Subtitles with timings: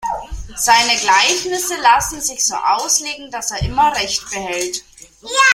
[0.55, 4.83] Seine Gleichnisse lassen sich so auslegen, dass er immer Recht behält.